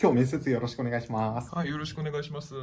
[0.00, 1.54] 今日面接よろしくお願いします。
[1.54, 2.54] はい、よろしくお願いします。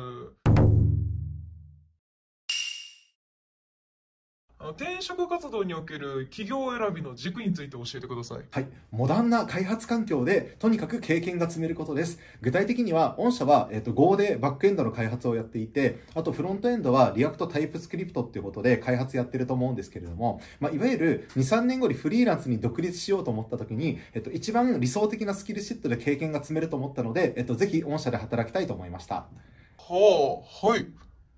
[4.72, 8.40] の転職活動における企業選びの軸について教えてください。
[8.50, 8.68] はい。
[8.92, 12.20] モダンな開発環境で、とにかく経験が積めることです。
[12.42, 29.16] 具体的には、御社は、えっと、Go でバックエンドの開発をやっていて、あとフロントエンドは React TypeScript っていうことで開発やってると思うんですけれども、まあ、いわゆる2、3年後にフリーランスに独立しようと思った時に、えっと、一番理想的なスキルシットで経験が積めると思ったので、えっと、ぜひ御社で働きたいと思いました。
[29.16, 30.88] はあ、はい。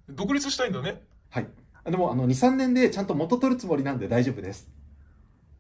[0.10, 1.02] 独立したいんだね。
[1.30, 1.48] はい。
[1.86, 4.70] でも、あの、2、3年でちゃんと元取るつもりなんで大丈夫です。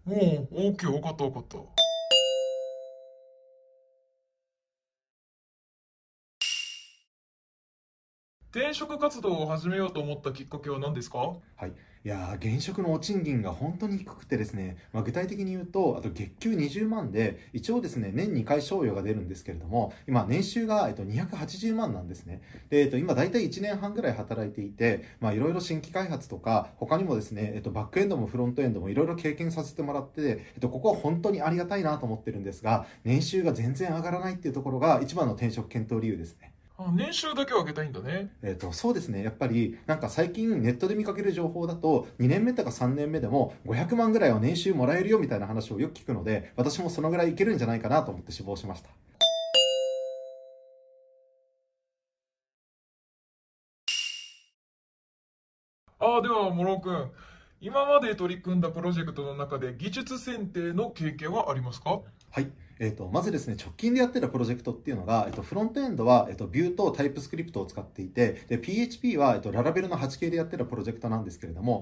[0.08, 1.83] おお、オーケー、分かった分かった。
[8.56, 11.18] 転職活動を始めようと思ったきっかけは何ですか？
[11.56, 11.72] はい。
[12.06, 22.44] いやー、現職のお賃金が本当に低くてですね、まあ、具体的に言うと、あと月給20万で、一応ですね、年2回賞与が出るんですけれども、今、年収が、えっと、280万なんですね。
[22.70, 30.22] で、えっと、今、大体1年半ぐらい働いていて、ま、いろいろ新規開発とか、他にもですね、えっと、バックエンドもフロントエンドもいろいろ経験させてもらって、
[30.54, 36.54] えっと、ここは本当にありがたいなと思ってるんですが、年収が全然上がらないっていうところが一番の転職検討理由ですね。
[36.88, 38.32] あ年収だけを上げたいんだね。
[38.42, 48.90] えー、とそうですね、やっぱりなんか最近ネットで見かける情報だと、2年目とか3年目でも500万ぐらいは年収もらえるよみたいな話をよく聞くので、私もそのぐらいいけるんじゃないかなと思って志望しました。
[56.00, 57.12] ああ、では、諸君。
[57.66, 62.02] 今まで取り組んだプロジェクトの中で技術選定の経験はありますか？
[62.30, 62.52] はい。
[62.78, 71.80] えー、とまずですね、直近でやってたプロジェクトっていうのが、えー、とフロントエンドは、えー、と Vue と TypeScript を使っていて、で PHP は、えー、と Laravel の 8K でやってたプロジェクトなんですけれども、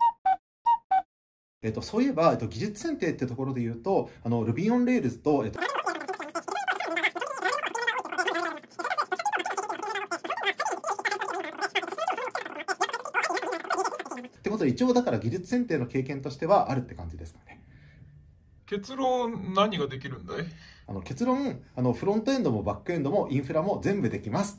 [1.64, 5.60] えー、とそういえば、えー、と技術選定ってところで言うと、あの Ruby on Rails と、えーと
[14.42, 17.62] ってことで一応だから技術選定の経験としてはあるって感じですかね。
[18.66, 20.38] 結論、何ができるんだい？
[20.88, 24.58] あの結論あの、フロントエンドもバックエンドもインフラも全部できます。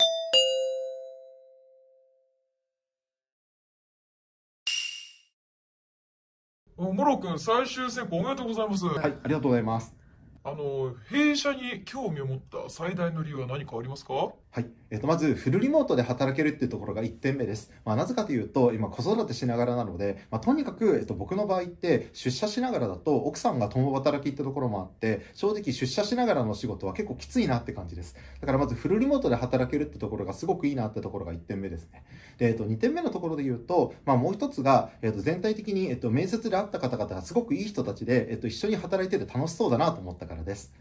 [6.77, 8.87] お諸君、最終選考おめでとうございます。
[8.87, 9.97] はい、ありがとうございます。
[10.45, 14.33] あの、弊社に興味を持った最大の理由は何かありますか？
[14.55, 14.67] はい。
[14.91, 17.73] えっ、と、まず、フルリモートで働けるっていうところが1点目です。
[17.87, 28.15] まあ、なぜかというと、今、子育てしながらなので、まあ、とにかく、えっと、僕の場合って、出社しながらだと、奥さんが共働きってところもあって、正直、出社しながらの仕事は結構きついなって感じです。
[28.43, 32.05] だから、まず、フルリモートで働けるってところがすごくいいなってところが1点目ですね。
[32.37, 40.75] で、えっと、2点目のところで言うと、まあ、もう一つが、えっと、全体的に、えっと、面接で会った方々がすごくいい人たちで、えっと、一緒に働いてて楽しそうだなと思ったからです。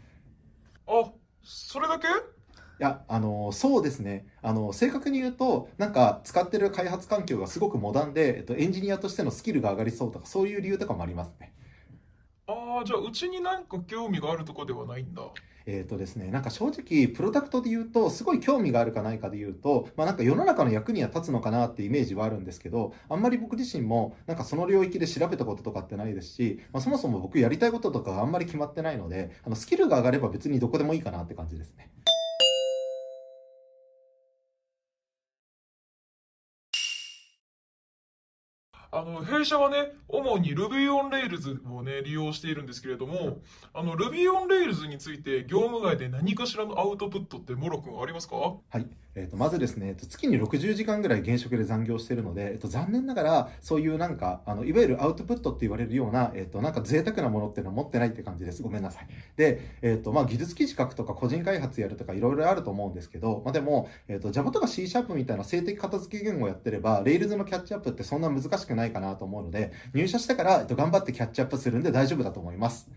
[0.86, 1.12] あ、
[1.42, 2.41] それだけ？
[2.82, 4.26] や、あの、そうですね。
[4.42, 11.54] あの、正確に言うと、なんか、使ってる開発環境がすごくモダンで、えっと、エンジニアとしてのスキルが上がりそうとか、そういう理由とかもありますね。
[12.48, 15.22] ああ、じゃあ、うちに何か興味があるとかではないんだ。
[15.64, 31.90] えっ、とですね、なんか正直、プロダクトで言うと、すごい興味があるかないかで言うと、まあなんか世の中の役には立つのかなってイメージはあるんですけど、あんまり僕自身も、なんかその領域で調べたこととかってないですし、まあそもそも僕やりたいこととかがあんまり決まってないので、あの、スキルが上がれば別にどこでもいいかなって感じですね。
[38.94, 43.38] あの、弊社はね、主に Ruby on Rails をね、利用しているんですけれども、
[43.72, 48.36] あの、Ruby on Rails について業務外で何かしらのアウトプットってモロ君ありますか？
[48.36, 48.86] はい。
[49.14, 58.62] えっ、と、まずですね、えっと月に60時間ぐらい現職で残業してるので、えっと、残念ながら、そういうなんか、あの、いわゆるアウトプットって言われるような、えっと、なんか贅沢なものっていうのは持ってないって感じです。
[58.62, 59.08] ごめんなさい。
[59.36, 72.90] で、えっと、まあ、技術記事書くとか、個人開発やるとか、いろいろあると思うんですけど、まあ、でも、えっと、Java とか C シャープみたいな静的片付け言語をやってれば、Rails のキャッチアップってそんな難しくないかなと思うので、入社してから、えっと、頑張ってキャッチアップするんで大丈夫だと思います。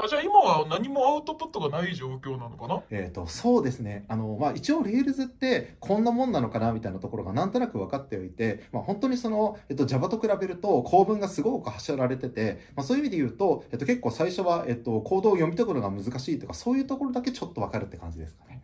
[0.00, 2.82] あ、じゃあ今は何もアウトプットがない状況なのかな？
[2.90, 4.04] えっ、と、そうですね。
[4.06, 18.62] あの、まあ、一応、Rails ってこんなもんなのかなみたいなところがなんとなく分かっておいて、まあ、本当にその、えっと、Java と比べると構文がすごく走られてて、まあ、そういう意味で言うと、えっと、結構最初は、えっと、コードを読み取るのが難しいとか、そういうところだけちょっと分かるって感じですかね。